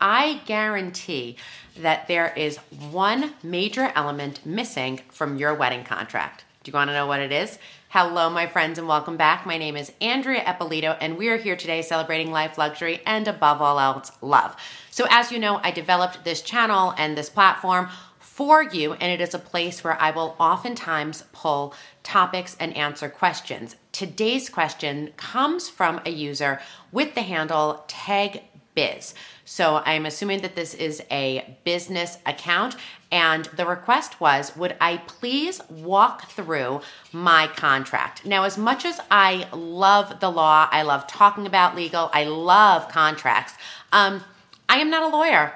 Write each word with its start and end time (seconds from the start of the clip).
I 0.00 0.40
guarantee 0.46 1.36
that 1.76 2.08
there 2.08 2.32
is 2.34 2.56
one 2.90 3.34
major 3.42 3.92
element 3.94 4.44
missing 4.46 5.02
from 5.10 5.36
your 5.36 5.54
wedding 5.54 5.84
contract. 5.84 6.44
Do 6.62 6.70
you 6.70 6.74
want 6.74 6.88
to 6.88 6.94
know 6.94 7.06
what 7.06 7.20
it 7.20 7.32
is? 7.32 7.58
Hello, 7.90 8.30
my 8.30 8.46
friends, 8.46 8.78
and 8.78 8.88
welcome 8.88 9.16
back. 9.16 9.44
My 9.44 9.58
name 9.58 9.76
is 9.76 9.92
Andrea 10.00 10.42
Eppolito, 10.42 10.96
and 11.00 11.18
we 11.18 11.28
are 11.28 11.36
here 11.36 11.56
today 11.56 11.82
celebrating 11.82 12.30
life, 12.30 12.56
luxury, 12.56 13.00
and 13.04 13.28
above 13.28 13.60
all 13.60 13.78
else, 13.78 14.12
love. 14.22 14.56
So, 14.90 15.06
as 15.10 15.32
you 15.32 15.38
know, 15.38 15.60
I 15.62 15.70
developed 15.70 16.24
this 16.24 16.40
channel 16.40 16.94
and 16.96 17.16
this 17.16 17.28
platform 17.28 17.88
for 18.18 18.62
you, 18.62 18.94
and 18.94 19.12
it 19.12 19.20
is 19.20 19.34
a 19.34 19.38
place 19.38 19.84
where 19.84 20.00
I 20.00 20.12
will 20.12 20.34
oftentimes 20.38 21.24
pull 21.32 21.74
topics 22.02 22.56
and 22.58 22.74
answer 22.74 23.08
questions. 23.10 23.76
Today's 23.92 24.48
question 24.48 25.10
comes 25.16 25.68
from 25.68 26.00
a 26.06 26.10
user 26.10 26.60
with 26.90 27.14
the 27.14 27.22
handle 27.22 27.84
tag 27.86 28.44
biz. 28.80 29.14
So 29.44 29.82
I'm 29.84 30.06
assuming 30.06 30.40
that 30.40 30.56
this 30.56 30.72
is 30.74 31.02
a 31.10 31.56
business 31.64 32.16
account. 32.24 32.76
And 33.12 33.44
the 33.56 33.66
request 33.66 34.20
was 34.20 34.56
Would 34.56 34.76
I 34.80 34.98
please 34.98 35.60
walk 35.68 36.30
through 36.30 36.80
my 37.12 37.48
contract? 37.48 38.24
Now, 38.24 38.44
as 38.44 38.56
much 38.56 38.84
as 38.84 39.00
I 39.10 39.48
love 39.52 40.20
the 40.20 40.30
law, 40.30 40.68
I 40.70 40.82
love 40.82 41.06
talking 41.06 41.46
about 41.46 41.76
legal, 41.76 42.10
I 42.14 42.24
love 42.24 42.88
contracts, 42.88 43.54
um, 43.92 44.22
I 44.68 44.76
am 44.76 44.88
not 44.88 45.02
a 45.02 45.14
lawyer. 45.14 45.52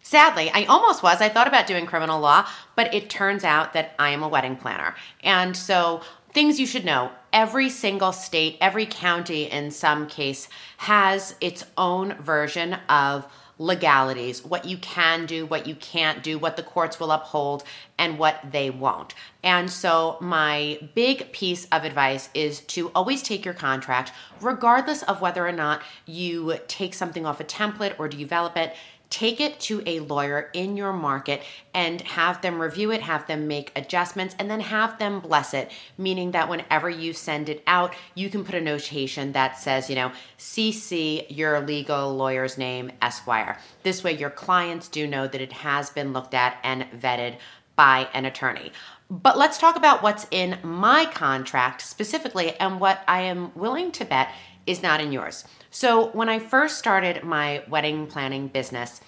Sadly, 0.00 0.50
I 0.54 0.64
almost 0.64 1.02
was. 1.02 1.20
I 1.20 1.28
thought 1.30 1.48
about 1.48 1.66
doing 1.66 1.86
criminal 1.86 2.20
law, 2.20 2.46
but 2.76 2.94
it 2.94 3.10
turns 3.10 3.42
out 3.42 3.72
that 3.72 3.94
I 3.98 4.10
am 4.10 4.22
a 4.22 4.28
wedding 4.28 4.56
planner. 4.56 4.94
And 5.22 5.56
so, 5.56 6.02
things 6.34 6.60
you 6.60 6.66
should 6.66 6.84
know 6.84 7.12
every 7.32 7.70
single 7.70 8.12
state, 8.12 8.58
every 8.60 8.86
county 8.86 9.44
in 9.44 9.70
some 9.70 10.06
case, 10.06 10.48
has 10.78 11.34
its 11.40 11.64
own 11.78 12.14
version 12.14 12.74
of 12.88 13.26
legalities, 13.58 14.44
what 14.44 14.64
you 14.64 14.76
can 14.78 15.26
do, 15.26 15.46
what 15.46 15.66
you 15.66 15.76
can't 15.76 16.24
do, 16.24 16.38
what 16.38 16.56
the 16.56 16.62
courts 16.62 16.98
will 16.98 17.12
uphold, 17.12 17.62
and 17.96 18.18
what 18.18 18.40
they 18.50 18.68
won't. 18.68 19.14
And 19.44 19.70
so, 19.70 20.16
my 20.20 20.78
big 20.94 21.30
piece 21.32 21.66
of 21.66 21.84
advice 21.84 22.30
is 22.34 22.60
to 22.60 22.88
always 22.96 23.22
take 23.22 23.44
your 23.44 23.54
contract, 23.54 24.12
regardless 24.40 25.04
of 25.04 25.20
whether 25.20 25.46
or 25.46 25.52
not 25.52 25.82
you 26.04 26.58
take 26.66 26.94
something 26.94 27.24
off 27.24 27.40
a 27.40 27.44
template 27.44 27.94
or 27.98 28.08
develop 28.08 28.56
it 28.56 28.74
take 29.14 29.40
it 29.40 29.60
to 29.60 29.80
a 29.86 30.00
lawyer 30.00 30.50
in 30.54 30.76
your 30.76 30.92
market 30.92 31.40
and 31.72 32.00
have 32.00 32.42
them 32.42 32.60
review 32.60 32.90
it, 32.90 33.00
have 33.00 33.24
them 33.28 33.46
make 33.46 33.70
adjustments, 33.76 34.34
and 34.40 34.50
then 34.50 34.58
have 34.58 34.98
them 34.98 35.20
bless 35.20 35.54
it, 35.54 35.70
meaning 35.96 36.32
that 36.32 36.48
whenever 36.48 36.90
you 36.90 37.12
send 37.12 37.48
it 37.48 37.62
out, 37.64 37.94
you 38.16 38.28
can 38.28 38.44
put 38.44 38.56
a 38.56 38.60
notation 38.60 39.30
that 39.30 39.56
says, 39.56 39.88
you 39.88 39.94
know, 39.94 40.10
CC 40.36 41.26
your 41.28 41.60
legal 41.60 42.12
lawyer's 42.16 42.58
name, 42.58 42.90
Esquire. 43.00 43.56
This 43.84 44.02
way, 44.02 44.16
your 44.16 44.30
clients 44.30 44.88
do 44.88 45.06
know 45.06 45.28
that 45.28 45.40
it 45.40 45.52
has 45.52 45.90
been 45.90 46.12
looked 46.12 46.34
at 46.34 46.58
and 46.64 46.82
vetted 47.00 47.36
by 47.76 48.08
an 48.14 48.24
attorney. 48.24 48.72
But 49.08 49.38
let's 49.38 49.58
talk 49.58 49.76
about 49.76 50.02
what's 50.02 50.26
in 50.32 50.58
my 50.64 51.06
contract 51.06 51.82
specifically 51.82 52.56
and 52.56 52.80
what 52.80 53.02
I 53.06 53.20
am 53.20 53.52
willing 53.54 53.92
to 53.92 54.04
bet 54.04 54.30
is 54.66 54.82
not 54.82 55.00
in 55.00 55.12
yours. 55.12 55.44
So, 55.70 56.10
when 56.10 56.28
I 56.28 56.38
first 56.38 56.78
started 56.78 57.24
my 57.24 57.62
wedding 57.68 58.06
planning 58.06 58.48
business, 58.48 59.00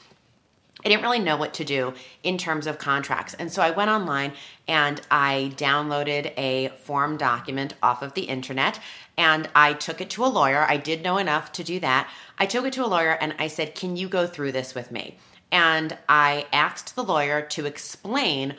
I 0.84 0.88
didn't 0.88 1.02
really 1.02 1.18
know 1.18 1.36
what 1.36 1.54
to 1.54 1.64
do 1.64 1.94
in 2.22 2.36
terms 2.36 2.66
of 2.66 2.78
contracts. 2.78 3.34
And 3.34 3.50
so 3.50 3.62
I 3.62 3.70
went 3.70 3.90
online 3.90 4.34
and 4.68 5.00
I 5.10 5.52
downloaded 5.56 6.32
a 6.36 6.68
form 6.84 7.16
document 7.16 7.74
off 7.82 8.02
of 8.02 8.12
the 8.12 8.22
internet 8.22 8.78
and 9.16 9.48
I 9.54 9.72
took 9.72 10.00
it 10.00 10.10
to 10.10 10.24
a 10.24 10.26
lawyer. 10.26 10.66
I 10.68 10.76
did 10.76 11.02
know 11.02 11.16
enough 11.16 11.50
to 11.52 11.64
do 11.64 11.80
that. 11.80 12.10
I 12.38 12.46
took 12.46 12.66
it 12.66 12.72
to 12.74 12.84
a 12.84 12.86
lawyer 12.86 13.12
and 13.20 13.34
I 13.38 13.48
said, 13.48 13.74
Can 13.74 13.96
you 13.96 14.08
go 14.08 14.26
through 14.26 14.52
this 14.52 14.74
with 14.74 14.92
me? 14.92 15.16
And 15.50 15.96
I 16.08 16.46
asked 16.52 16.94
the 16.94 17.04
lawyer 17.04 17.40
to 17.40 17.66
explain 17.66 18.54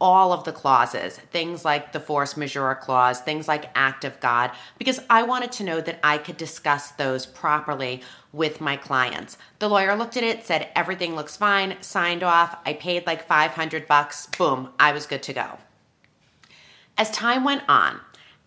all 0.00 0.32
of 0.32 0.44
the 0.44 0.52
clauses, 0.52 1.16
things 1.16 1.64
like 1.64 1.92
the 1.92 2.00
force 2.00 2.36
majeure 2.36 2.78
clause, 2.80 3.20
things 3.20 3.48
like 3.48 3.70
act 3.74 4.04
of 4.04 4.20
God, 4.20 4.50
because 4.78 5.00
I 5.10 5.22
wanted 5.22 5.52
to 5.52 5.64
know 5.64 5.80
that 5.80 5.98
I 6.02 6.18
could 6.18 6.36
discuss 6.36 6.90
those 6.92 7.26
properly 7.26 8.02
with 8.32 8.60
my 8.60 8.76
clients. 8.76 9.38
The 9.58 9.68
lawyer 9.68 9.96
looked 9.96 10.16
at 10.16 10.22
it, 10.22 10.46
said 10.46 10.68
everything 10.76 11.16
looks 11.16 11.36
fine, 11.36 11.76
signed 11.80 12.22
off. 12.22 12.56
I 12.64 12.74
paid 12.74 13.06
like 13.06 13.26
500 13.26 13.86
bucks. 13.88 14.26
Boom, 14.38 14.70
I 14.78 14.92
was 14.92 15.06
good 15.06 15.22
to 15.24 15.32
go. 15.32 15.58
As 16.96 17.10
time 17.10 17.44
went 17.44 17.62
on, 17.68 18.00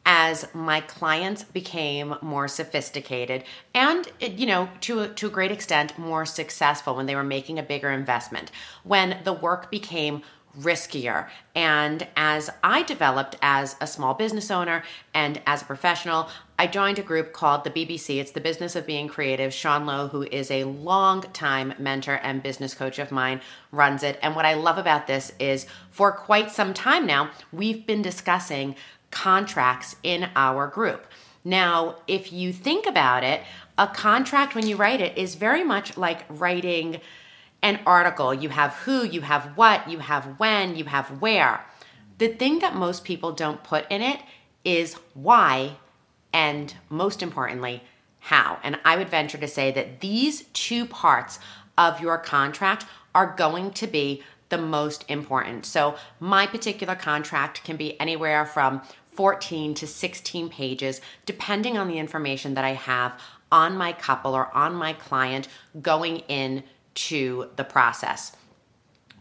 as 0.06 0.48
my 0.54 0.82
clients 0.82 1.44
became 1.44 2.16
more 2.22 2.48
sophisticated 2.48 3.44
and 3.76 4.12
you 4.20 4.48
know 4.48 4.68
to 4.80 5.02
a, 5.02 5.08
to 5.08 5.28
a 5.28 5.30
great 5.30 5.52
extent 5.52 5.96
more 5.98 6.26
successful 6.26 6.96
when 6.96 7.06
they 7.06 7.16
were 7.16 7.24
making 7.24 7.60
a 7.60 7.64
bigger 7.64 7.92
investment 7.92 8.52
when 8.84 9.20
the 9.26 9.34
work 9.34 9.70
became 9.70 10.24
riskier. 10.60 11.28
And 11.56 12.08
as 12.16 12.50
I 12.64 12.84
developed 12.84 13.36
as 13.42 13.76
a 13.80 13.88
small 13.88 14.14
business 14.14 14.52
owner 14.52 14.84
and 15.14 15.42
as 15.46 15.62
a 15.62 15.66
professional, 15.66 16.30
I 16.60 16.68
joined 16.68 17.00
a 17.00 17.04
group 17.04 17.34
called 17.34 17.64
the 17.64 17.70
BBC. 17.70 18.20
It's 18.20 18.32
the 18.32 18.42
Business 18.42 18.76
of 18.76 18.86
Being 18.86 19.08
Creative. 19.08 19.54
Sean 19.54 19.86
Low, 19.86 20.08
who 20.08 20.24
is 20.24 20.52
a 20.52 20.66
long 20.66 21.22
time 21.34 21.74
mentor 21.80 22.20
and 22.22 22.44
business 22.44 22.74
coach 22.74 23.00
of 23.00 23.12
mine, 23.12 23.42
runs 23.72 24.04
it. 24.04 24.20
And 24.22 24.36
what 24.36 24.46
I 24.46 24.54
love 24.54 24.78
about 24.78 25.08
this 25.08 25.34
is 25.40 25.66
for 25.90 26.12
quite 26.12 26.52
some 26.52 26.74
time 26.74 27.06
now, 27.06 27.32
we've 27.52 27.86
been 27.86 28.02
discussing 28.02 28.76
contracts 29.10 29.96
in 30.04 30.30
our 30.36 30.68
group. 30.68 31.08
Now, 31.44 31.96
if 32.08 32.32
you 32.32 32.54
think 32.54 32.86
about 32.86 33.24
it, 33.24 33.42
a 33.78 33.88
contract 33.88 34.54
when 34.54 34.68
you 34.68 34.76
write 34.76 35.02
it 35.02 35.18
is 35.18 35.36
very 35.36 35.64
much 35.64 35.98
like 35.98 36.26
writing 36.30 37.02
an 37.62 37.80
article. 37.86 38.34
You 38.34 38.50
have 38.50 38.74
who, 38.74 39.06
you 39.06 39.22
have 39.22 39.58
what, 39.58 39.90
you 39.90 40.00
have 40.00 40.40
when, 40.40 40.76
you 40.76 40.86
have 40.86 41.22
where. 41.22 41.66
The 42.18 42.30
thing 42.30 42.60
that 42.60 42.76
most 42.76 43.04
people 43.04 43.32
don't 43.32 43.64
put 43.64 43.86
in 43.90 44.02
it 44.02 44.20
is 44.64 44.96
why 45.14 45.78
and 46.34 46.74
most 46.90 47.22
importantly, 47.22 47.84
how. 48.20 48.60
And 48.64 48.80
I 48.86 48.96
would 48.96 49.10
venture 49.10 49.38
to 49.38 49.48
say 49.48 49.72
that 49.72 50.02
these 50.02 50.44
two 50.54 50.86
parts 50.86 51.40
of 51.78 52.00
your 52.00 52.18
contract 52.18 52.86
are 53.14 53.36
going 53.36 53.72
to 53.72 53.88
be 53.88 54.24
the 54.50 54.58
most 54.58 55.06
important. 55.10 55.66
So, 55.66 55.96
my 56.20 56.46
particular 56.46 56.96
contract 56.96 57.64
can 57.64 57.78
be 57.78 58.00
anywhere 58.00 58.46
from 58.46 58.82
14 59.14 59.74
to 59.76 59.88
16 59.88 60.50
pages, 60.50 61.02
depending 61.26 61.78
on 61.78 61.88
the 61.88 61.98
information 61.98 62.54
that 62.54 62.66
I 62.66 62.74
have 62.74 63.20
on 63.52 63.78
my 63.78 63.92
couple 63.94 64.34
or 64.34 64.54
on 64.56 64.76
my 64.76 64.94
client 64.94 65.48
going 65.82 66.20
in 66.28 66.64
to 67.08 67.50
the 67.56 67.64
process. 67.64 68.36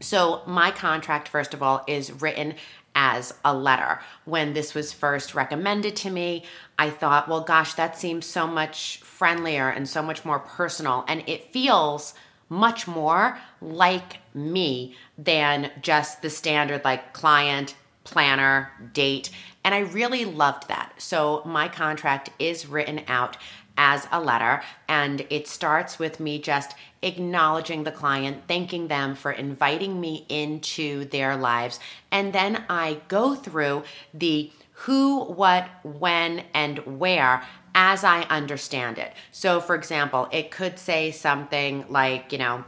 So, 0.01 0.43
my 0.47 0.71
contract, 0.71 1.29
first 1.29 1.53
of 1.53 1.63
all, 1.63 1.85
is 1.87 2.11
written 2.23 2.55
as 2.95 3.35
a 3.45 3.55
letter. 3.55 4.01
When 4.25 4.55
this 4.55 4.75
was 4.75 4.93
first 4.93 5.35
recommended 5.35 5.95
to 5.97 6.11
me, 6.11 6.45
I 6.79 6.91
thought, 6.91 7.29
well, 7.29 7.43
gosh, 7.43 7.75
that 7.75 7.99
seems 7.99 8.27
so 8.27 8.47
much 8.47 8.99
friendlier 8.99 9.69
and 9.69 9.89
so 9.89 10.03
much 10.03 10.25
more 10.25 10.39
personal. 10.39 11.05
And 11.07 11.23
it 11.29 11.53
feels 11.53 12.15
much 12.49 12.89
more 12.89 13.39
like 13.61 14.19
me 14.35 14.97
than 15.17 15.71
just 15.83 16.23
the 16.23 16.31
standard, 16.31 16.85
like 16.85 17.13
client, 17.13 17.75
planner, 18.05 18.71
date. 18.93 19.31
And 19.63 19.75
I 19.75 19.81
really 19.81 20.25
loved 20.25 20.69
that. 20.69 20.95
So, 20.97 21.43
my 21.45 21.69
contract 21.69 22.31
is 22.39 22.67
written 22.67 23.03
out 23.07 23.37
as 23.81 24.07
a 24.13 24.21
letter. 24.21 24.63
And 24.89 25.27
it 25.31 25.49
starts 25.49 25.99
with 25.99 26.21
me 26.21 26.39
just 26.39 26.75
acknowledging 27.01 27.85
the 27.85 27.91
client, 27.91 28.43
thanking 28.47 28.89
them 28.89 29.15
for 29.15 29.33
inviting 29.33 29.99
me 29.99 30.27
into 30.29 31.07
their 31.07 31.35
lives. 31.35 31.81
And 32.11 32.35
then 32.35 32.65
I 32.69 33.01
go 33.09 33.35
through 33.35 33.85
the 34.13 34.53
who, 34.85 35.25
what, 35.25 35.69
when, 35.83 36.45
and 36.53 36.79
where 36.99 37.43
as 37.75 38.05
I 38.05 38.23
understand 38.25 38.99
it. 38.99 39.15
So, 39.33 39.61
for 39.61 39.75
example, 39.75 40.29
it 40.31 40.51
could 40.51 40.79
say 40.79 41.11
something 41.11 41.87
like, 41.89 42.33
you 42.33 42.39
know, 42.39 42.65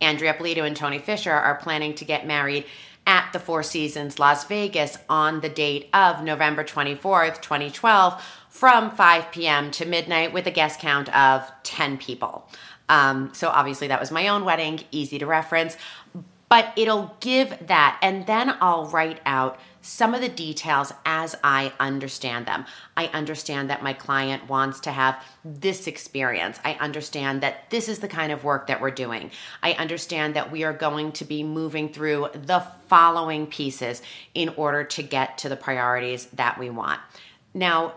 Andrea 0.00 0.34
Eppolito 0.34 0.64
and 0.64 0.76
Tony 0.76 1.00
Fisher 1.00 1.32
are 1.32 1.56
planning 1.56 1.94
to 1.96 2.04
get 2.04 2.26
married 2.26 2.66
at 3.06 3.32
the 3.32 3.38
Four 3.38 3.62
Seasons 3.62 4.18
Las 4.18 4.44
Vegas 4.44 4.96
on 5.08 5.40
the 5.40 5.48
date 5.48 5.88
of 5.92 6.22
November 6.22 6.64
24th, 6.64 7.40
2012 7.42 8.22
from 8.54 8.88
5 8.92 9.32
p.m. 9.32 9.72
to 9.72 9.84
midnight 9.84 10.32
with 10.32 10.46
a 10.46 10.50
guest 10.52 10.78
count 10.78 11.12
of 11.12 11.50
10 11.64 11.98
people. 11.98 12.48
Um, 12.88 13.34
so 13.34 13.48
obviously 13.48 13.88
that 13.88 13.98
was 13.98 14.12
my 14.12 14.28
own 14.28 14.44
wedding, 14.44 14.78
easy 14.92 15.18
to 15.18 15.26
reference, 15.26 15.76
but 16.48 16.72
it'll 16.76 17.16
give 17.18 17.66
that. 17.66 17.98
And 18.00 18.28
then 18.28 18.56
I'll 18.60 18.86
write 18.86 19.20
out 19.26 19.58
some 19.82 20.14
of 20.14 20.20
the 20.20 20.28
details 20.28 20.92
as 21.04 21.34
I 21.42 21.72
understand 21.80 22.46
them. 22.46 22.64
I 22.96 23.08
understand 23.08 23.70
that 23.70 23.82
my 23.82 23.92
client 23.92 24.48
wants 24.48 24.78
to 24.80 24.92
have 24.92 25.20
this 25.44 25.88
experience. 25.88 26.60
I 26.64 26.74
understand 26.74 27.40
that 27.42 27.68
this 27.70 27.88
is 27.88 27.98
the 27.98 28.08
kind 28.08 28.30
of 28.30 28.44
work 28.44 28.68
that 28.68 28.80
we're 28.80 28.92
doing. 28.92 29.32
I 29.64 29.72
understand 29.72 30.36
that 30.36 30.52
we 30.52 30.62
are 30.62 30.72
going 30.72 31.10
to 31.12 31.24
be 31.24 31.42
moving 31.42 31.88
through 31.88 32.28
the 32.32 32.64
following 32.86 33.48
pieces 33.48 34.00
in 34.32 34.50
order 34.50 34.84
to 34.84 35.02
get 35.02 35.38
to 35.38 35.48
the 35.48 35.56
priorities 35.56 36.26
that 36.26 36.56
we 36.56 36.70
want. 36.70 37.00
Now, 37.52 37.94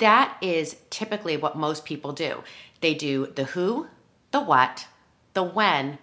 that 0.00 0.36
is 0.42 0.76
typically 0.90 1.36
what 1.36 1.56
most 1.56 1.84
people 1.84 2.12
do. 2.12 2.42
They 2.80 2.94
do 2.94 3.26
the 3.26 3.44
who, 3.44 3.86
the 4.32 4.40
what, 4.40 4.86
the 5.34 5.42
when, 5.42 5.98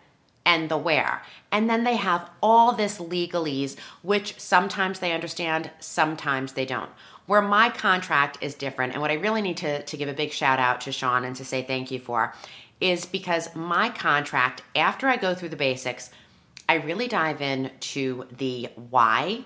and 0.46 0.70
the 0.70 0.78
where. 0.78 1.22
And 1.52 1.70
then 1.70 1.84
they 1.84 1.98
have 1.98 2.30
all 2.42 2.72
this 2.72 3.00
legalese, 3.00 3.76
which 4.02 4.40
sometimes 4.40 5.00
they 5.00 5.12
understand, 5.12 5.72
sometimes 5.80 6.54
they 6.54 6.66
don't. 6.66 6.90
Where 7.26 7.42
my 7.42 7.70
contract 7.70 8.38
is 8.40 8.56
different, 8.56 8.94
and 8.94 9.02
what 9.02 9.12
I 9.12 9.16
really 9.16 9.42
need 9.42 9.58
to, 9.58 9.84
to 9.84 9.98
give 9.98 10.08
a 10.08 10.14
big 10.14 10.32
shout 10.32 10.60
out 10.60 10.80
to 10.82 10.94
Sean 10.94 11.26
and 11.26 11.36
to 11.36 11.44
say 11.44 11.62
thank 11.62 11.92
you 11.92 12.00
for, 12.00 12.34
is 12.80 13.06
because 13.06 13.54
my 13.56 13.90
contract, 13.90 14.62
after 14.76 15.08
I 15.08 15.18
go 15.18 15.36
through 15.36 15.50
the 15.50 15.58
basics, 15.58 16.10
I 16.70 16.76
really 16.76 17.10
dive 17.10 17.42
into 17.42 18.26
the 18.32 18.70
why, 18.90 19.44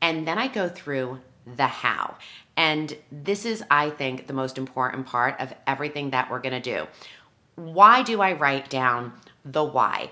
and 0.00 0.28
then 0.28 0.38
I 0.38 0.46
go 0.46 0.68
through 0.68 1.20
the 1.56 1.66
how. 1.66 2.16
And 2.60 2.94
this 3.10 3.46
is, 3.46 3.64
I 3.70 3.88
think, 3.88 4.26
the 4.26 4.34
most 4.34 4.58
important 4.58 5.06
part 5.06 5.40
of 5.40 5.54
everything 5.66 6.10
that 6.10 6.30
we're 6.30 6.42
gonna 6.42 6.60
do. 6.60 6.88
Why 7.54 8.02
do 8.02 8.20
I 8.20 8.34
write 8.34 8.68
down 8.68 9.14
the 9.46 9.64
why? 9.64 10.10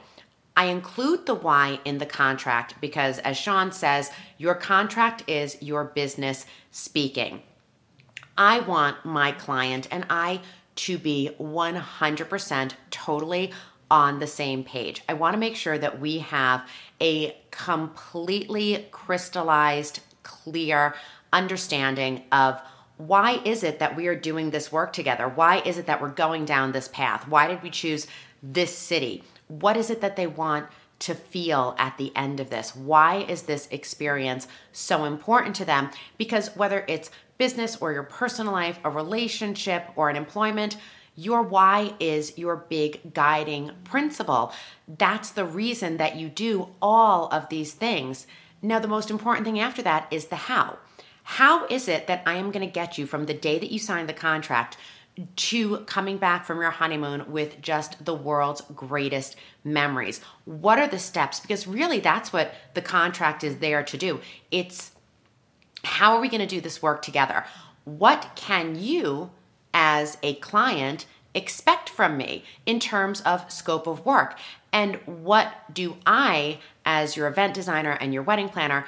I 0.57 0.65
include 0.65 1.27
the 1.27 1.35
why 1.35 1.79
in 1.85 1.99
the 1.99 2.07
contract 2.07 2.77
because, 2.81 3.19
as 3.19 3.37
Sean 3.37 3.71
says, 3.71 4.11
your 4.39 4.55
contract 4.55 5.25
is 5.29 5.61
your 5.61 5.85
business 5.85 6.47
speaking. 6.71 7.43
I 8.39 8.61
want 8.61 9.05
my 9.05 9.33
client 9.33 9.87
and 9.91 10.07
I 10.09 10.41
to 10.77 10.97
be 10.97 11.33
100% 11.39 12.73
totally 12.91 13.53
on 13.91 14.21
the 14.21 14.27
same 14.27 14.65
page. 14.65 15.03
I 15.07 15.13
want 15.13 15.35
to 15.35 15.39
make 15.39 15.55
sure 15.55 15.77
that 15.77 16.01
we 16.01 16.21
have 16.21 16.67
a 16.99 17.37
completely 17.51 18.87
crystallized, 18.91 20.01
clear 20.23 20.95
understanding 21.33 22.25
of 22.33 22.61
why 22.97 23.41
is 23.45 23.63
it 23.63 23.79
that 23.79 23.97
we 23.97 24.09
are 24.09 24.17
doing 24.17 24.51
this 24.51 24.73
work 24.73 24.93
together? 24.93 25.29
Why 25.29 25.61
is 25.61 25.79
it 25.79 25.87
that 25.87 26.01
we're 26.01 26.09
going 26.09 26.45
down 26.45 26.73
this 26.73 26.89
path? 26.89 27.29
Why 27.29 27.47
did 27.47 27.63
we 27.63 27.71
choose 27.71 28.07
this 28.43 28.77
city? 28.77 29.23
what 29.49 29.77
is 29.77 29.91
it 29.91 30.01
that 30.01 30.17
they 30.17 30.27
want 30.27 30.67
to 31.01 31.15
feel 31.15 31.75
at 31.79 31.97
the 31.97 32.15
end 32.15 32.41
of 32.41 32.51
this? 32.51 32.77
Why 32.77 33.17
is 33.29 33.43
this 33.43 33.69
experience 33.71 34.47
so 34.73 35.05
important 35.05 35.57
to 35.57 35.65
them? 35.65 35.91
Because 36.17 36.55
whether 36.57 36.85
it's 36.89 37.11
business 37.39 37.77
or 37.81 37.93
your 37.93 38.03
personal 38.03 38.53
life, 38.53 38.79
a 38.85 38.91
relationship, 38.91 39.87
or 39.97 40.11
an 40.11 40.17
employment, 40.17 40.77
your 41.15 41.43
why 41.43 41.95
is 41.99 42.37
your 42.37 42.57
big 42.57 43.15
guiding 43.15 43.73
principle. 43.85 44.53
That's 44.87 45.31
the 45.31 45.45
reason 45.45 45.97
that 45.97 46.17
you 46.17 46.29
do 46.29 46.69
all 46.83 47.29
of 47.29 47.49
these 47.49 47.73
things. 47.73 48.27
Now, 48.61 48.79
the 48.81 48.89
most 48.89 49.11
important 49.11 49.45
thing 49.45 49.59
after 49.59 49.83
that 49.83 50.09
is 50.13 50.27
the 50.27 50.37
how. 50.37 50.79
How 51.33 51.67
is 51.67 51.89
it 51.89 52.07
that 52.07 52.23
I 52.25 52.37
am 52.37 52.51
going 52.51 52.67
to 52.67 52.73
get 52.73 52.97
you 52.97 53.07
from 53.07 53.27
the 53.27 53.35
day 53.35 53.59
that 53.59 53.71
you 53.71 53.79
sign 53.79 54.07
the 54.07 54.15
contract 54.15 54.79
to 55.37 55.79
coming 55.81 56.17
back 56.17 56.47
from 56.47 56.61
your 56.61 56.71
honeymoon 56.71 57.31
with 57.31 57.61
just 57.61 58.03
the 58.05 58.15
world's 58.15 58.63
greatest 58.75 59.37
memories. 59.65 60.21
What 60.45 60.79
are 60.79 60.89
the 60.89 60.99
steps? 60.99 61.41
Because 61.41 61.67
really, 61.67 62.01
that's 62.01 62.33
what 62.33 62.55
the 62.75 62.81
contract 62.81 63.43
is 63.43 63.59
there 63.59 63.83
to 63.83 63.97
do. 63.97 64.21
It's 64.51 64.93
how 65.85 66.15
are 66.15 66.21
we 66.21 66.29
going 66.29 66.41
to 66.41 66.47
do 66.47 66.61
this 66.61 66.81
work 66.81 67.03
together? 67.03 67.45
What 67.85 68.31
can 68.35 68.79
you, 68.79 69.31
as 69.75 70.19
a 70.23 70.35
client, 70.35 71.05
expect 71.35 71.89
from 71.89 72.17
me 72.17 72.45
in 72.65 72.81
terms 72.81 73.21
of 73.23 73.51
scope 73.51 73.87
of 73.87 74.07
work? 74.07 74.39
And 74.73 74.97
what 75.05 75.53
do 75.75 75.97
I, 76.07 76.61
as 76.85 77.17
your 77.17 77.27
event 77.27 77.55
designer 77.55 77.99
and 78.01 78.15
your 78.15 78.23
wedding 78.23 78.49
planner, 78.49 78.87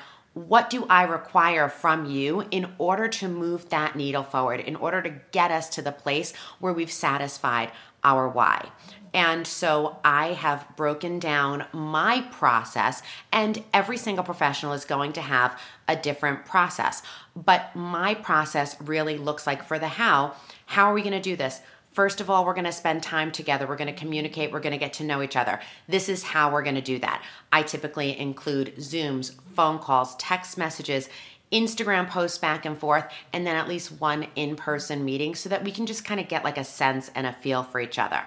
what 0.49 0.71
do 0.71 0.87
I 0.89 1.03
require 1.03 1.69
from 1.69 2.07
you 2.07 2.47
in 2.51 2.73
order 2.79 3.09
to 3.09 3.29
move 3.29 3.69
that 3.69 3.97
needle 3.97 4.23
forward, 4.23 4.61
in 4.61 4.77
order 4.77 5.03
to 5.03 5.21
get 5.33 5.51
us 5.51 5.69
to 5.71 5.83
the 5.83 5.93
place 5.93 6.33
where 6.59 6.73
we've 6.73 6.93
satisfied 6.93 7.71
our 8.03 8.29
why? 8.29 8.71
And 9.13 9.47
so 9.47 9.99
I 10.05 10.35
have 10.35 10.67
broken 10.77 11.19
down 11.19 11.67
my 11.73 12.23
process, 12.31 13.03
and 13.33 13.65
every 13.75 13.97
single 13.97 14.25
professional 14.25 14.73
is 14.73 14.85
going 14.85 15.13
to 15.15 15.21
have 15.21 15.61
a 15.89 15.97
different 15.97 16.47
process. 16.47 17.03
But 17.35 17.75
my 17.75 18.15
process 18.15 18.81
really 18.81 19.19
looks 19.19 19.47
like 19.47 19.65
for 19.65 19.79
the 19.79 19.89
how, 19.89 20.35
how 20.67 20.85
are 20.85 20.95
we 20.95 21.03
going 21.03 21.13
to 21.13 21.21
do 21.21 21.37
this? 21.37 21.61
First 21.93 22.21
of 22.21 22.31
all, 22.31 22.45
we're 22.45 22.55
going 22.55 22.65
to 22.65 22.73
spend 22.73 23.03
time 23.03 23.33
together. 23.33 23.67
We're 23.67 23.77
going 23.77 23.93
to 23.93 24.01
communicate. 24.01 24.53
We're 24.53 24.61
going 24.61 24.73
to 24.73 24.79
get 24.79 24.93
to 24.95 25.05
know 25.05 25.23
each 25.23 25.37
other. 25.37 25.61
This 25.89 26.09
is 26.09 26.23
how 26.23 26.53
we're 26.53 26.63
going 26.63 26.77
to 26.77 26.81
do 26.81 26.99
that. 27.01 27.25
I 27.53 27.63
typically 27.63 28.19
include 28.19 28.77
Zooms, 28.77 29.35
phone 29.57 29.81
calls, 29.81 30.15
text 30.17 30.57
messages, 30.57 31.09
Instagram 31.51 32.09
posts 32.09 32.39
back 32.39 32.65
and 32.65 32.79
forth, 32.79 33.13
and 33.33 33.45
then 33.45 33.57
at 33.57 33.69
least 33.69 34.01
one 34.01 34.29
in 34.37 34.55
person 34.55 35.05
meeting 35.05 35.35
so 35.35 35.49
that 35.49 35.65
we 35.65 35.73
can 35.73 35.85
just 35.85 36.05
kind 36.05 36.21
of 36.21 36.29
get 36.29 36.45
like 36.45 36.59
a 36.59 36.65
sense 36.65 37.11
and 37.17 37.27
a 37.27 37.33
feel 37.33 37.65
for 37.65 37.81
each 37.81 37.99
other. 37.99 38.23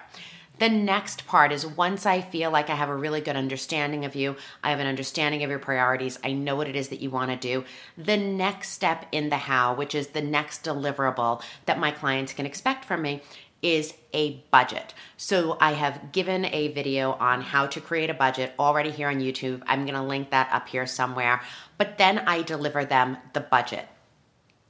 The 0.58 0.68
next 0.68 1.26
part 1.26 1.50
is 1.50 1.66
once 1.66 2.06
I 2.06 2.20
feel 2.20 2.52
like 2.52 2.70
I 2.70 2.76
have 2.76 2.88
a 2.88 2.94
really 2.94 3.20
good 3.20 3.34
understanding 3.34 4.04
of 4.04 4.14
you, 4.14 4.36
I 4.62 4.70
have 4.70 4.78
an 4.78 4.86
understanding 4.86 5.42
of 5.42 5.50
your 5.50 5.58
priorities, 5.58 6.18
I 6.22 6.30
know 6.30 6.54
what 6.54 6.68
it 6.68 6.76
is 6.76 6.90
that 6.90 7.00
you 7.00 7.10
want 7.10 7.32
to 7.32 7.36
do. 7.36 7.64
The 7.98 8.16
next 8.16 8.70
step 8.70 9.06
in 9.10 9.30
the 9.30 9.36
how, 9.36 9.74
which 9.74 9.96
is 9.96 10.08
the 10.08 10.22
next 10.22 10.62
deliverable 10.62 11.42
that 11.66 11.80
my 11.80 11.90
clients 11.90 12.32
can 12.32 12.46
expect 12.46 12.84
from 12.84 13.02
me, 13.02 13.20
is 13.64 13.94
a 14.12 14.44
budget. 14.50 14.94
So 15.16 15.56
I 15.58 15.72
have 15.72 16.12
given 16.12 16.44
a 16.44 16.68
video 16.68 17.12
on 17.12 17.40
how 17.40 17.66
to 17.66 17.80
create 17.80 18.10
a 18.10 18.14
budget 18.14 18.52
already 18.58 18.90
here 18.90 19.08
on 19.08 19.20
YouTube. 19.20 19.62
I'm 19.66 19.86
going 19.86 19.94
to 19.94 20.02
link 20.02 20.30
that 20.30 20.50
up 20.52 20.68
here 20.68 20.86
somewhere. 20.86 21.40
But 21.78 21.96
then 21.96 22.18
I 22.20 22.42
deliver 22.42 22.84
them 22.84 23.16
the 23.32 23.40
budget. 23.40 23.88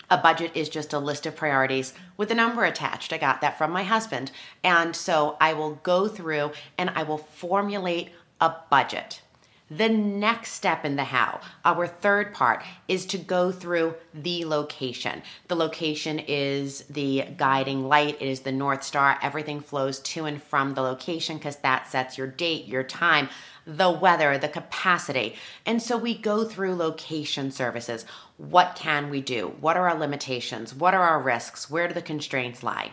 A 0.08 0.16
budget 0.16 0.52
is 0.54 0.68
just 0.68 0.92
a 0.92 0.98
list 0.98 1.26
of 1.26 1.34
priorities 1.34 1.92
with 2.16 2.30
a 2.30 2.36
number 2.36 2.64
attached. 2.64 3.12
I 3.12 3.18
got 3.18 3.40
that 3.40 3.58
from 3.58 3.72
my 3.72 3.82
husband. 3.82 4.30
And 4.62 4.94
so 4.94 5.36
I 5.40 5.54
will 5.54 5.74
go 5.82 6.06
through 6.06 6.52
and 6.78 6.90
I 6.90 7.02
will 7.02 7.18
formulate 7.18 8.10
a 8.40 8.54
budget. 8.70 9.22
The 9.70 9.88
next 9.88 10.52
step 10.52 10.84
in 10.84 10.96
the 10.96 11.04
how, 11.04 11.40
our 11.64 11.86
third 11.86 12.34
part, 12.34 12.62
is 12.86 13.06
to 13.06 13.18
go 13.18 13.50
through 13.50 13.94
the 14.12 14.44
location. 14.44 15.22
The 15.48 15.56
location 15.56 16.18
is 16.18 16.82
the 16.90 17.24
guiding 17.38 17.88
light, 17.88 18.18
it 18.20 18.28
is 18.28 18.40
the 18.40 18.52
North 18.52 18.82
Star. 18.82 19.18
Everything 19.22 19.60
flows 19.60 20.00
to 20.00 20.26
and 20.26 20.42
from 20.42 20.74
the 20.74 20.82
location 20.82 21.38
because 21.38 21.56
that 21.56 21.90
sets 21.90 22.18
your 22.18 22.26
date, 22.26 22.66
your 22.66 22.82
time, 22.82 23.30
the 23.66 23.90
weather, 23.90 24.36
the 24.36 24.48
capacity. 24.48 25.34
And 25.64 25.80
so 25.80 25.96
we 25.96 26.14
go 26.14 26.44
through 26.44 26.74
location 26.74 27.50
services. 27.50 28.04
What 28.36 28.76
can 28.76 29.08
we 29.08 29.22
do? 29.22 29.54
What 29.60 29.78
are 29.78 29.88
our 29.88 29.98
limitations? 29.98 30.74
What 30.74 30.92
are 30.92 31.02
our 31.02 31.20
risks? 31.20 31.70
Where 31.70 31.88
do 31.88 31.94
the 31.94 32.02
constraints 32.02 32.62
lie? 32.62 32.92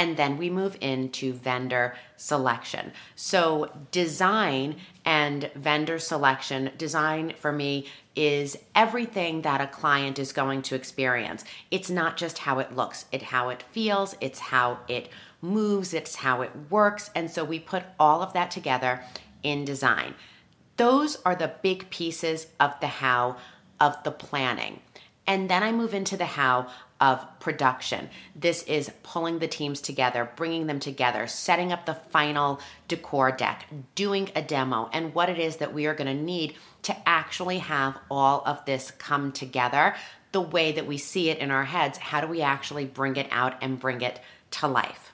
And 0.00 0.16
then 0.16 0.38
we 0.38 0.48
move 0.48 0.78
into 0.80 1.34
vendor 1.34 1.94
selection. 2.16 2.90
So, 3.16 3.70
design 3.90 4.76
and 5.04 5.50
vendor 5.54 5.98
selection, 5.98 6.70
design 6.78 7.34
for 7.36 7.52
me 7.52 7.86
is 8.16 8.56
everything 8.74 9.42
that 9.42 9.60
a 9.60 9.66
client 9.66 10.18
is 10.18 10.32
going 10.32 10.62
to 10.62 10.74
experience. 10.74 11.44
It's 11.70 11.90
not 11.90 12.16
just 12.16 12.38
how 12.38 12.60
it 12.60 12.74
looks, 12.74 13.04
it's 13.12 13.24
how 13.24 13.50
it 13.50 13.62
feels, 13.62 14.16
it's 14.22 14.38
how 14.38 14.78
it 14.88 15.10
moves, 15.42 15.92
it's 15.92 16.14
how 16.14 16.40
it 16.40 16.52
works. 16.70 17.10
And 17.14 17.30
so 17.30 17.44
we 17.44 17.58
put 17.58 17.82
all 17.98 18.22
of 18.22 18.32
that 18.32 18.50
together 18.50 19.02
in 19.42 19.66
design. 19.66 20.14
Those 20.78 21.18
are 21.26 21.34
the 21.34 21.52
big 21.60 21.90
pieces 21.90 22.46
of 22.58 22.72
the 22.80 22.86
how 22.86 23.36
of 23.78 24.02
the 24.04 24.12
planning. 24.12 24.80
And 25.26 25.50
then 25.50 25.62
I 25.62 25.72
move 25.72 25.92
into 25.92 26.16
the 26.16 26.24
how 26.24 26.68
of 27.00 27.24
production. 27.40 28.10
This 28.36 28.62
is 28.64 28.90
pulling 29.02 29.38
the 29.38 29.48
teams 29.48 29.80
together, 29.80 30.30
bringing 30.36 30.66
them 30.66 30.80
together, 30.80 31.26
setting 31.26 31.72
up 31.72 31.86
the 31.86 31.94
final 31.94 32.60
decor 32.88 33.32
deck, 33.32 33.66
doing 33.94 34.30
a 34.36 34.42
demo, 34.42 34.90
and 34.92 35.14
what 35.14 35.30
it 35.30 35.38
is 35.38 35.56
that 35.56 35.72
we 35.72 35.86
are 35.86 35.94
going 35.94 36.14
to 36.14 36.22
need 36.22 36.54
to 36.82 37.08
actually 37.08 37.58
have 37.58 37.98
all 38.10 38.42
of 38.44 38.64
this 38.66 38.90
come 38.92 39.32
together 39.32 39.94
the 40.32 40.40
way 40.40 40.72
that 40.72 40.86
we 40.86 40.96
see 40.96 41.30
it 41.30 41.38
in 41.38 41.50
our 41.50 41.64
heads. 41.64 41.98
How 41.98 42.20
do 42.20 42.26
we 42.26 42.42
actually 42.42 42.84
bring 42.84 43.16
it 43.16 43.28
out 43.30 43.54
and 43.62 43.80
bring 43.80 44.00
it 44.02 44.20
to 44.52 44.68
life? 44.68 45.09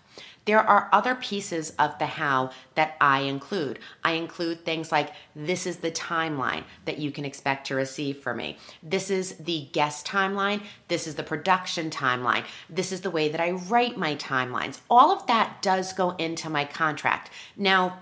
There 0.47 0.61
are 0.61 0.89
other 0.93 1.15
pieces 1.15 1.71
of 1.79 1.99
the 1.99 2.07
how 2.07 2.51
that 2.77 2.97
I 3.01 3.21
include. 3.21 3.81
I 4.03 4.13
include 4.13 4.65
things 4.65 4.91
like 4.91 5.11
this 5.35 5.67
is 5.67 5.79
the 5.79 5.91
timeline 5.91 6.65
that 6.85 6.99
you 6.99 7.11
can 7.11 7.25
expect 7.25 7.67
to 7.67 7.75
receive 7.75 8.19
from 8.19 8.39
me. 8.39 8.57
This 8.83 9.11
is 9.11 9.35
the 9.37 9.69
guest 9.73 10.07
timeline. 10.07 10.63
This 10.89 11.07
is 11.07 11.17
the 11.17 11.23
production 11.25 11.91
timeline. 11.91 12.45
This 12.71 12.93
is 12.93 13.01
the 13.01 13.11
way 13.11 13.29
that 13.29 13.41
I 13.41 13.51
write 13.51 13.99
my 13.99 14.15
timelines. 14.15 14.81
All 14.89 15.11
of 15.11 15.27
that 15.27 15.61
does 15.63 15.93
go 15.93 16.11
into 16.13 16.49
my 16.49 16.65
contract. 16.65 17.31
Now, 17.57 17.99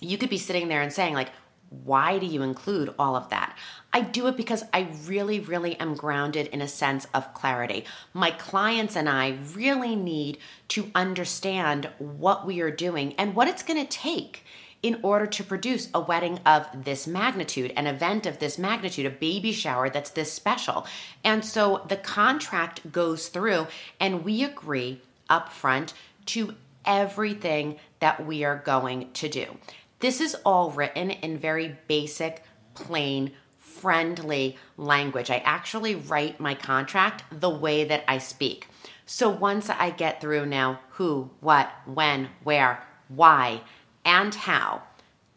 you 0.00 0.16
could 0.16 0.30
be 0.30 0.38
sitting 0.38 0.68
there 0.68 0.82
and 0.82 0.92
saying, 0.92 1.14
like, 1.14 1.30
why 1.82 2.18
do 2.18 2.26
you 2.26 2.42
include 2.42 2.94
all 2.98 3.16
of 3.16 3.30
that? 3.30 3.56
I 3.92 4.00
do 4.00 4.26
it 4.26 4.36
because 4.36 4.64
I 4.72 4.88
really, 5.06 5.40
really 5.40 5.78
am 5.78 5.94
grounded 5.94 6.48
in 6.48 6.60
a 6.60 6.68
sense 6.68 7.06
of 7.14 7.32
clarity. 7.34 7.84
My 8.12 8.30
clients 8.30 8.96
and 8.96 9.08
I 9.08 9.38
really 9.54 9.96
need 9.96 10.38
to 10.68 10.90
understand 10.94 11.90
what 11.98 12.46
we 12.46 12.60
are 12.60 12.70
doing 12.70 13.14
and 13.14 13.34
what 13.34 13.48
it's 13.48 13.62
going 13.62 13.80
to 13.80 13.88
take 13.88 14.44
in 14.82 15.00
order 15.02 15.26
to 15.26 15.42
produce 15.42 15.88
a 15.94 16.00
wedding 16.00 16.38
of 16.44 16.66
this 16.84 17.06
magnitude, 17.06 17.72
an 17.74 17.86
event 17.86 18.26
of 18.26 18.38
this 18.38 18.58
magnitude, 18.58 19.06
a 19.06 19.10
baby 19.10 19.50
shower 19.50 19.88
that's 19.88 20.10
this 20.10 20.30
special. 20.30 20.86
And 21.24 21.42
so 21.42 21.86
the 21.88 21.96
contract 21.96 22.92
goes 22.92 23.28
through 23.28 23.66
and 23.98 24.24
we 24.24 24.44
agree 24.44 25.00
upfront 25.30 25.94
to 26.26 26.54
everything 26.84 27.78
that 28.00 28.26
we 28.26 28.44
are 28.44 28.58
going 28.58 29.10
to 29.12 29.28
do. 29.28 29.56
This 30.04 30.20
is 30.20 30.36
all 30.44 30.70
written 30.70 31.10
in 31.10 31.38
very 31.38 31.78
basic, 31.88 32.42
plain, 32.74 33.32
friendly 33.56 34.58
language. 34.76 35.30
I 35.30 35.38
actually 35.38 35.94
write 35.94 36.38
my 36.38 36.54
contract 36.54 37.24
the 37.32 37.48
way 37.48 37.84
that 37.84 38.04
I 38.06 38.18
speak. 38.18 38.68
So 39.06 39.30
once 39.30 39.70
I 39.70 39.88
get 39.88 40.20
through 40.20 40.44
now 40.44 40.80
who, 40.90 41.30
what, 41.40 41.72
when, 41.86 42.28
where, 42.42 42.82
why, 43.08 43.62
and 44.04 44.34
how, 44.34 44.82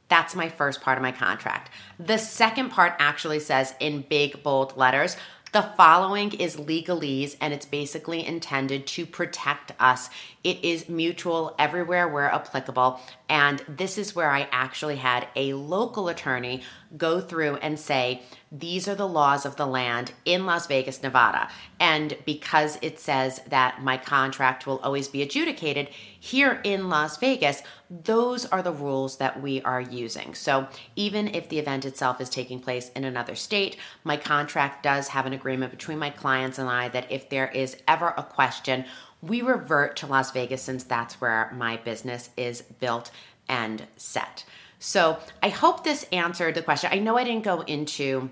that's 0.09 0.35
my 0.35 0.49
first 0.49 0.81
part 0.81 0.97
of 0.97 1.01
my 1.01 1.13
contract. 1.13 1.71
The 1.97 2.17
second 2.17 2.71
part 2.71 2.93
actually 2.99 3.39
says 3.39 3.73
in 3.79 4.01
big, 4.01 4.43
bold 4.43 4.75
letters, 4.75 5.15
the 5.53 5.61
following 5.77 6.33
is 6.33 6.57
legalese 6.57 7.35
and 7.39 7.53
it's 7.53 7.65
basically 7.65 8.25
intended 8.25 8.85
to 8.87 9.05
protect 9.05 9.71
us. 9.79 10.09
It 10.43 10.63
is 10.63 10.89
mutual 10.89 11.55
everywhere 11.57 12.07
where 12.07 12.31
applicable. 12.31 12.99
And 13.29 13.63
this 13.67 13.97
is 13.97 14.15
where 14.15 14.29
I 14.29 14.47
actually 14.51 14.97
had 14.97 15.27
a 15.35 15.53
local 15.53 16.09
attorney 16.09 16.63
go 16.97 17.21
through 17.21 17.55
and 17.57 17.79
say, 17.79 18.21
these 18.51 18.87
are 18.87 18.95
the 18.95 19.07
laws 19.07 19.45
of 19.45 19.57
the 19.57 19.65
land 19.65 20.13
in 20.23 20.45
Las 20.45 20.67
Vegas, 20.67 21.03
Nevada. 21.03 21.49
And 21.79 22.17
because 22.25 22.77
it 22.81 22.99
says 22.99 23.41
that 23.47 23.83
my 23.83 23.97
contract 23.97 24.65
will 24.65 24.79
always 24.79 25.09
be 25.09 25.21
adjudicated 25.21 25.89
here 26.17 26.61
in 26.63 26.89
Las 26.89 27.17
Vegas, 27.17 27.61
those 27.89 28.45
are 28.45 28.61
the 28.61 28.71
rules 28.71 29.17
that 29.17 29.41
we 29.41 29.61
are 29.63 29.81
using. 29.81 30.33
So 30.33 30.67
even 30.95 31.27
if 31.27 31.49
the 31.49 31.59
event 31.59 31.83
itself 31.83 32.21
is 32.21 32.29
taking 32.29 32.59
place 32.59 32.89
in 32.95 33.03
another 33.03 33.35
state, 33.35 33.77
my 34.03 34.15
contract 34.15 34.81
does 34.83 35.09
have 35.09 35.25
an 35.25 35.33
agreement 35.33 35.71
between 35.71 35.99
my 35.99 36.09
clients 36.09 36.57
and 36.57 36.69
I 36.69 36.87
that 36.89 37.11
if 37.11 37.29
there 37.29 37.49
is 37.49 37.77
ever 37.87 38.13
a 38.17 38.23
question, 38.23 38.85
we 39.21 39.41
revert 39.41 39.97
to 39.97 40.07
Las 40.07 40.31
Vegas 40.31 40.61
since 40.61 40.83
that's 40.83 41.19
where 41.19 41.51
my 41.55 41.77
business 41.77 42.29
is 42.37 42.61
built 42.61 43.11
and 43.49 43.87
set. 43.97 44.45
So 44.79 45.19
I 45.41 45.49
hope 45.49 45.83
this 45.83 46.05
answered 46.11 46.55
the 46.55 46.61
question. 46.61 46.89
I 46.93 46.99
know 46.99 47.17
I 47.17 47.23
didn't 47.23 47.43
go 47.43 47.61
into 47.61 48.29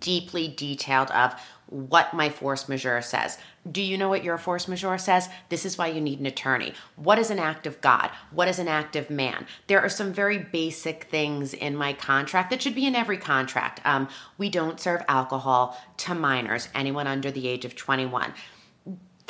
deeply 0.00 0.48
detailed 0.48 1.10
of 1.10 1.34
what 1.66 2.12
my 2.12 2.28
force 2.28 2.68
majeure 2.68 3.00
says. 3.00 3.38
Do 3.70 3.80
you 3.80 3.96
know 3.96 4.10
what 4.10 4.22
your 4.22 4.36
force 4.36 4.68
majeure 4.68 4.98
says? 4.98 5.28
This 5.48 5.64
is 5.64 5.78
why 5.78 5.86
you 5.86 6.00
need 6.00 6.20
an 6.20 6.26
attorney. 6.26 6.74
What 6.96 7.18
is 7.18 7.30
an 7.30 7.38
act 7.38 7.66
of 7.66 7.80
God? 7.80 8.10
What 8.30 8.46
is 8.46 8.58
an 8.58 8.68
act 8.68 8.94
of 8.94 9.08
man? 9.08 9.46
There 9.68 9.80
are 9.80 9.88
some 9.88 10.12
very 10.12 10.38
basic 10.38 11.04
things 11.04 11.54
in 11.54 11.74
my 11.74 11.94
contract 11.94 12.50
that 12.50 12.60
should 12.60 12.74
be 12.74 12.86
in 12.86 12.94
every 12.94 13.16
contract. 13.16 13.80
Um, 13.84 14.08
we 14.36 14.50
don't 14.50 14.80
serve 14.80 15.02
alcohol 15.08 15.80
to 15.98 16.14
minors, 16.14 16.68
anyone 16.74 17.06
under 17.06 17.30
the 17.30 17.48
age 17.48 17.64
of 17.64 17.74
21. 17.74 18.34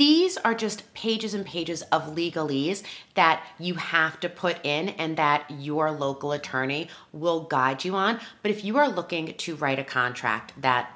These 0.03 0.37
are 0.39 0.53
just 0.53 0.93
pages 0.95 1.33
and 1.33 1.47
pages 1.47 1.83
of 1.93 2.17
legalese 2.17 2.83
that 3.15 3.41
you 3.61 3.75
have 3.75 4.19
to 4.19 4.29
put 4.29 4.59
in 4.67 4.89
and 4.89 5.17
that 5.17 5.49
your 5.49 5.93
local 5.93 6.33
attorney 6.33 6.89
will 7.13 7.45
guide 7.45 7.85
you 7.85 7.95
on. 7.95 8.19
But 8.43 8.51
if 8.51 8.65
you 8.65 8.79
are 8.79 8.89
looking 8.89 9.33
to 9.33 9.55
write 9.55 9.79
a 9.79 9.85
contract 9.85 10.61
that 10.61 10.91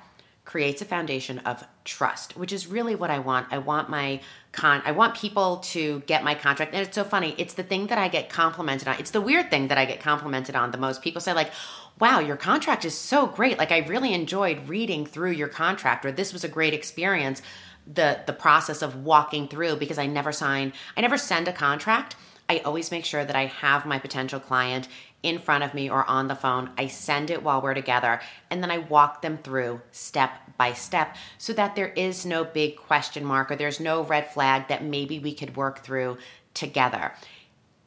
creates 0.45 0.83
a 0.83 0.85
foundation 0.85 1.39
of 1.41 1.63
trust, 1.85 2.37
which 2.37 2.53
is 2.53 2.67
really 2.67 2.95
what 2.95 3.11
I 3.11 3.19
want. 3.19 3.49
I 3.53 3.59
want 3.59 3.91
my 3.91 4.21
con 4.53 4.83
I 4.85 4.93
want 4.93 5.15
people 5.15 5.59
to 5.59 6.01
get 6.07 6.25
my 6.25 6.35
contract. 6.35 6.73
And 6.73 6.87
it's 6.87 6.95
so 6.95 7.05
funny. 7.05 7.35
It's 7.37 7.55
the 7.55 7.63
thing 7.63 7.89
that 7.89 7.99
I 7.99 8.09
get 8.09 8.29
complimented 8.29 8.89
on. 8.89 8.97
It's 8.99 9.11
the 9.11 9.21
weird 9.21 9.51
thing 9.51 9.69
that 9.69 9.79
I 9.79 9.85
get 9.85 10.01
complimented 10.01 10.57
on 10.57 10.71
the 10.71 10.79
most. 10.79 11.03
People 11.03 11.21
say 11.21 11.33
like, 11.33 11.51
"Wow, 11.99 12.21
your 12.21 12.37
contract 12.37 12.85
is 12.85 12.97
so 12.97 13.27
great. 13.27 13.59
Like 13.59 13.73
I 13.73 13.79
really 13.79 14.13
enjoyed 14.13 14.69
reading 14.69 15.07
through 15.07 15.33
your 15.33 15.49
contract 15.49 16.05
or 16.05 16.13
this 16.13 16.33
was 16.33 16.45
a 16.45 16.49
great 16.49 16.75
experience." 16.75 17.43
the 17.87 18.21
the 18.27 18.33
process 18.33 18.83
of 18.83 19.05
walking 19.05 19.49
through 19.49 19.77
because 19.77 19.99
I 19.99 20.07
never 20.07 20.33
sign 20.33 20.73
I 20.97 21.01
never 21.01 21.17
send 21.17 21.49
a 21.49 21.53
contract. 21.53 22.17
I 22.49 22.59
always 22.59 22.91
make 22.91 23.05
sure 23.05 23.25
that 23.25 23.37
I 23.37 23.47
have 23.47 23.87
my 23.87 23.99
potential 23.99 24.39
client 24.39 24.89
in 25.23 25.39
front 25.39 25.65
of 25.65 25.75
me 25.75 25.91
or 25.91 26.09
on 26.09 26.29
the 26.29 26.37
phone. 26.37 26.71
I 26.79 26.87
send 26.87 27.31
it 27.31 27.43
while 27.43 27.61
we're 27.61 27.75
together 27.75 28.21
and 28.51 28.63
then 28.63 28.71
I 28.71 28.79
walk 28.79 29.23
them 29.23 29.39
through 29.39 29.81
step 29.91 30.31
by 30.57 30.73
step 30.73 31.17
so 31.39 31.53
that 31.55 31.75
there 31.75 31.89
is 31.89 32.25
no 32.25 32.45
big 32.45 32.77
question 32.77 33.25
mark 33.25 33.51
or 33.51 33.57
there's 33.57 33.81
no 33.81 34.03
red 34.03 34.31
flag 34.31 34.69
that 34.69 34.85
maybe 34.85 35.19
we 35.19 35.35
could 35.35 35.57
work 35.57 35.81
through 35.81 36.19
together. 36.55 37.13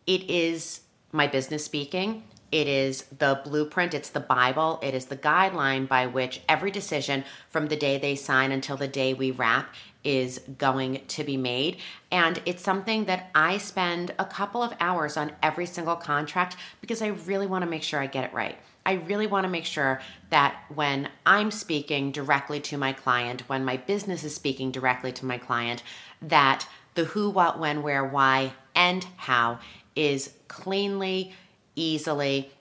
It 0.05 0.29
is 0.29 0.81
my 1.11 1.27
business 1.27 1.63
speaking. 1.63 2.23
It 2.51 2.67
is 2.67 3.03
the 3.17 3.41
blueprint, 3.43 3.93
it's 3.93 4.09
the 4.09 4.19
Bible, 4.19 4.79
it 4.81 4.93
is 4.93 5.05
the 5.05 5.17
guideline 5.17 5.87
by 5.87 6.07
which 6.07 6.41
every 6.49 6.71
decision 6.71 7.23
from 7.49 7.67
the 7.67 7.75
day 7.75 7.97
they 7.97 8.15
sign 8.15 8.51
until 8.51 8.77
the 8.77 8.87
day 8.87 9.13
we 9.13 9.31
wrap 9.31 9.73
is 10.03 10.39
going 10.57 11.01
to 11.07 11.23
be 11.23 11.37
made. 11.37 11.77
And 12.11 12.41
it's 12.45 12.63
something 12.63 13.05
that 13.05 13.29
I 13.35 13.57
spend 13.57 14.13
a 14.17 14.25
couple 14.25 14.63
of 14.63 14.73
hours 14.79 15.17
on 15.17 15.33
every 15.43 15.65
single 15.65 15.95
contract 15.95 16.55
because 16.81 17.01
I 17.01 17.07
really 17.07 17.47
want 17.47 17.63
to 17.63 17.69
make 17.69 17.83
sure 17.83 17.99
I 17.99 18.07
get 18.07 18.23
it 18.23 18.33
right. 18.33 18.57
I 18.85 18.93
really 18.93 19.27
want 19.27 19.43
to 19.43 19.49
make 19.49 19.65
sure 19.65 20.01
that 20.29 20.63
when 20.73 21.09
I'm 21.25 21.51
speaking 21.51 22.11
directly 22.11 22.59
to 22.61 22.77
my 22.77 22.93
client, 22.93 23.47
when 23.47 23.65
my 23.65 23.77
business 23.77 24.23
is 24.23 24.33
speaking 24.33 24.71
directly 24.71 25.11
to 25.11 25.25
my 25.25 25.37
client, 25.37 25.83
that 26.21 26.65
the 26.95 27.03
who, 27.03 27.29
what, 27.29 27.59
when, 27.59 27.83
where, 27.83 28.03
why, 28.03 28.53
and 28.73 29.05
how 29.17 29.59
is 29.95 30.33
cleanly, 30.47 31.33
easily, 31.79 32.51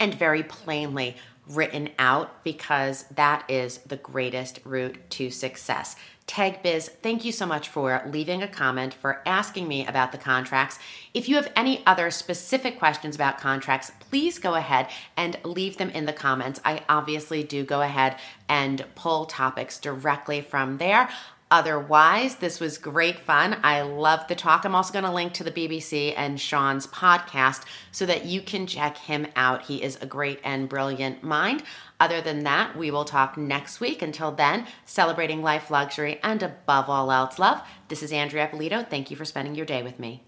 and 0.00 0.14
very 0.14 0.42
plainly 0.42 1.16
written 1.48 1.88
out 1.98 2.44
because 2.44 3.04
that 3.04 3.42
is 3.48 3.78
the 3.78 3.96
greatest 3.96 4.60
route 4.64 4.98
to 5.10 5.30
success. 5.30 5.96
TagBiz, 6.26 6.90
thank 7.02 7.24
you 7.24 7.32
so 7.32 7.46
much 7.46 7.70
for 7.70 8.02
leaving 8.06 8.42
a 8.42 8.48
comment, 8.48 8.92
for 8.92 9.22
asking 9.24 9.66
me 9.66 9.86
about 9.86 10.12
the 10.12 10.18
contracts. 10.18 10.78
If 11.14 11.26
you 11.26 11.36
have 11.36 11.50
any 11.56 11.82
other 11.86 12.10
specific 12.10 12.78
questions 12.78 13.14
about 13.14 13.38
contracts, 13.38 13.92
please 13.98 14.38
go 14.38 14.54
ahead 14.54 14.88
and 15.16 15.38
leave 15.42 15.78
them 15.78 15.88
in 15.88 16.04
the 16.04 16.12
comments. 16.12 16.60
I 16.66 16.82
obviously 16.86 17.42
do 17.44 17.64
go 17.64 17.80
ahead 17.80 18.18
and 18.46 18.84
pull 18.94 19.24
topics 19.24 19.78
directly 19.78 20.42
from 20.42 20.76
there. 20.76 21.08
Otherwise, 21.50 22.36
this 22.36 22.60
was 22.60 22.76
great 22.76 23.18
fun. 23.18 23.58
I 23.62 23.80
love 23.80 24.28
the 24.28 24.34
talk. 24.34 24.64
I'm 24.64 24.74
also 24.74 24.92
going 24.92 25.04
to 25.04 25.12
link 25.12 25.32
to 25.34 25.44
the 25.44 25.50
BBC 25.50 26.12
and 26.16 26.38
Sean's 26.38 26.86
podcast 26.86 27.64
so 27.90 28.04
that 28.04 28.26
you 28.26 28.42
can 28.42 28.66
check 28.66 28.98
him 28.98 29.26
out. 29.34 29.62
He 29.62 29.82
is 29.82 29.96
a 30.00 30.06
great 30.06 30.40
and 30.44 30.68
brilliant 30.68 31.22
mind. 31.22 31.62
Other 31.98 32.20
than 32.20 32.44
that, 32.44 32.76
we 32.76 32.90
will 32.90 33.06
talk 33.06 33.38
next 33.38 33.80
week. 33.80 34.02
Until 34.02 34.30
then, 34.30 34.66
celebrating 34.84 35.42
life, 35.42 35.70
luxury, 35.70 36.20
and 36.22 36.42
above 36.42 36.90
all 36.90 37.10
else, 37.10 37.38
love. 37.38 37.62
This 37.88 38.02
is 38.02 38.12
Andrea 38.12 38.48
Eppolito. 38.48 38.88
Thank 38.88 39.10
you 39.10 39.16
for 39.16 39.24
spending 39.24 39.54
your 39.54 39.66
day 39.66 39.82
with 39.82 39.98
me. 39.98 40.27